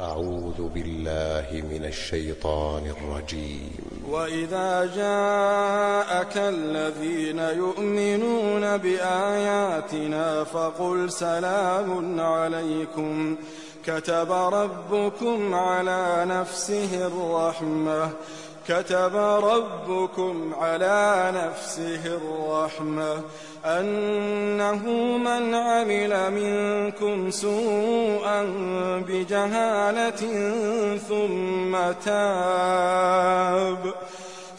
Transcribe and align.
أعوذ 0.00 0.68
بالله 0.74 1.62
من 1.70 1.84
الشيطان 1.84 2.82
الرجيم. 2.86 3.70
وإذا 4.10 4.90
جاءك 4.96 6.36
الذين 6.36 7.38
يؤمنون 7.38 8.76
بآياتنا 8.76 10.44
فقل 10.44 11.10
سلام 11.10 12.20
عليكم. 12.20 13.36
كتب 13.86 14.32
ربكم 14.32 15.54
على 15.54 16.24
نفسه 16.28 17.06
الرحمة. 17.06 18.10
كتب 18.68 19.16
ربكم 19.16 20.54
على 20.54 21.32
نفسه 21.34 22.06
الرحمة. 22.06 23.22
أنه 23.64 24.86
من 25.18 25.54
عمل 25.54 26.32
منكم 26.32 27.30
سوءا 27.30 28.42
بجهالة 29.02 30.20
ثم 31.08 31.92
تاب 32.04 33.94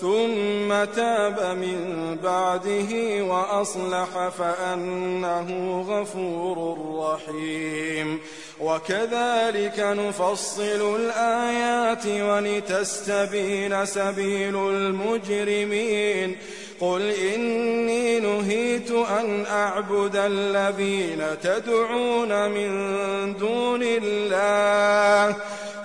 ثم 0.00 0.84
تاب 0.84 1.56
من 1.56 2.16
بعده 2.24 3.22
وأصلح 3.24 4.28
فأنه 4.38 5.80
غفور 5.88 6.78
رحيم. 6.98 8.20
وكذلك 8.60 9.78
نفصل 9.78 10.96
الآيات 10.96 12.06
ولتستبين 12.06 13.86
سبيل 13.86 14.56
المجرمين. 14.56 16.36
قل 16.80 17.10
إني 17.10 17.43
نهيت 18.90 19.08
أن 19.08 19.46
أعبد 19.46 20.16
الذين 20.16 21.24
تدعون 21.42 22.50
من 22.50 23.36
دون 23.36 23.80
الله. 23.82 25.36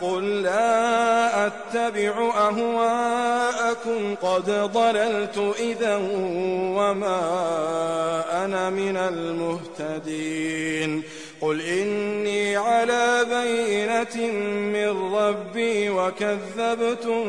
قل 0.01 0.41
لا 0.41 1.47
أتبع 1.47 2.31
أهواءكم. 2.37 4.15
قد 4.21 4.49
ضللت 4.49 5.55
إذا 5.59 5.95
وما 6.75 7.21
أنا 8.45 8.69
من 8.69 8.97
المهتدين. 8.97 11.03
قل 11.49 11.61
إني 11.61 12.57
على 12.57 13.25
بينة 13.29 14.31
من 14.73 15.13
ربي 15.15 15.89
وكذبتم 15.89 17.23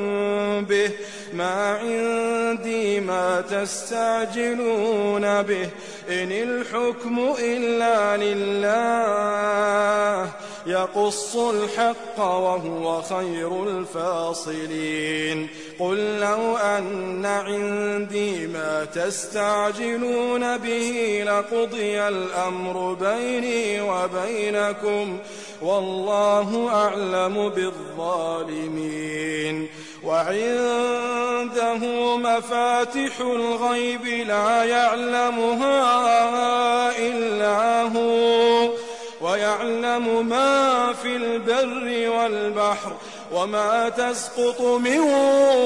به 0.65 0.91
ما 1.33 1.79
عندي 1.79 3.01
ما 3.01 3.41
تستعجلون 3.41 5.43
به 5.43 5.69
إن 6.09 6.33
الحكم 6.33 7.35
إلا 7.39 8.17
لله 8.17 10.31
يقص 10.67 11.37
الحق 11.37 12.19
وهو 12.19 13.03
خير 13.03 13.65
الفاصلين. 13.65 15.49
قل 15.79 16.21
لو 16.21 16.57
أن 16.57 17.27
عندي 17.27 18.47
ما 18.47 18.85
تستعجلون 18.85 20.57
به 20.57 21.23
لقضي 21.27 22.01
الأمر 22.01 22.93
بيني 22.95 23.81
وبينكم 23.81 25.19
والله 25.63 26.69
أعلم 26.73 27.49
بالظالمين. 27.49 29.01
وعنده 30.05 31.77
مفاتح 32.17 33.21
الغيب 33.21 34.05
لا 34.27 34.65
يعلمها 34.65 35.79
إلا 36.99 37.83
هو. 37.83 38.80
ويعلم 39.61 40.27
ما 40.27 40.93
في 41.03 41.17
البر 41.17 42.11
والبحر 42.11 42.93
وما 43.33 43.89
تسقط 43.89 44.61
من 44.61 44.99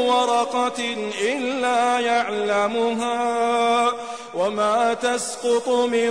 ورقة 0.08 0.96
إلا 1.22 2.00
يعلمها 2.00 3.92
وما 4.34 4.94
تسقط 4.94 5.68
من 5.68 6.10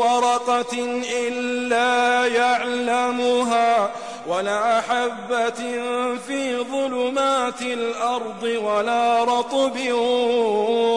ورقة 0.00 1.02
إلا 1.12 2.26
يعلمها 2.26 3.90
ولا 4.26 4.80
حبة 4.80 5.82
في 6.26 6.56
ظلمات 6.72 7.62
الأرض 7.62 8.42
ولا 8.42 9.24
رطب 9.24 9.92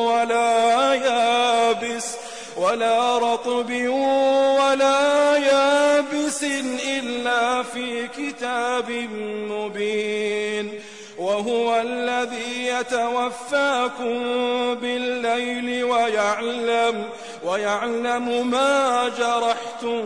ولا 0.07 0.93
يابس 0.93 2.26
ولا 2.57 3.17
رطب 3.17 3.71
ولا 4.59 5.37
يابس 5.37 6.43
إلا 6.87 7.63
في 7.63 8.07
كتاب 8.07 8.91
مبين 9.51 10.81
وهو 11.17 11.81
الذي 11.81 12.67
يتوفاكم 12.67 14.23
بالليل 14.73 15.83
ويعلم 15.83 17.03
ويعلم 17.45 18.49
ما 18.49 19.11
جرحتم 19.17 20.01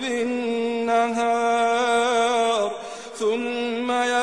بالنهار. 0.00 1.44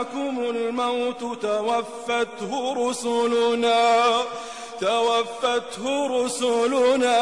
أحدكم 0.00 0.40
الموت 0.40 1.42
توفته 1.42 2.74
رسلنا 2.76 4.22
توفته 4.80 6.06
رسلنا 6.24 7.18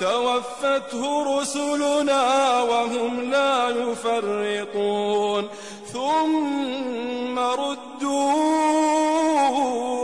توفته 0.00 1.02
رسلنا 1.38 2.62
وهم 2.62 3.30
لا 3.30 3.68
يفرطون. 3.68 5.48
ثم 5.92 7.38
ردوا 7.38 8.12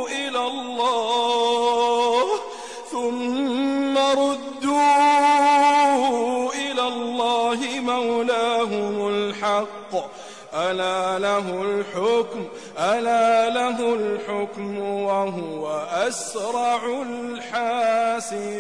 إلى 0.09 0.47
الله 0.47 2.25
ثم 2.93 3.99
ردوا 3.99 4.95
إلى 6.55 6.83
الله 6.89 7.59
مولاهم 7.81 9.09
الحق. 9.09 9.93
ألا 10.57 11.19
له 11.19 11.63
الحكم 11.63 12.49
ألا 12.79 13.51
له 13.51 13.95
الحكم 13.95 14.79
وهو 14.79 15.79
أسرع 15.93 17.03
الحاسبين. 17.03 18.57